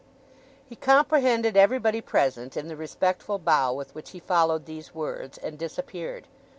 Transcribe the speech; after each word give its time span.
He 0.67 0.75
comprehended 0.75 1.55
everybody 1.55 2.01
present, 2.01 2.57
in 2.57 2.67
the 2.69 2.75
respectful 2.75 3.37
bow 3.37 3.71
with 3.73 3.93
which 3.93 4.09
he 4.09 4.19
followed 4.19 4.65
these 4.65 4.95
words, 4.95 5.37
and 5.37 5.59
disappeared. 5.59 6.25